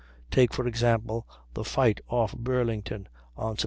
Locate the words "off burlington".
2.07-3.07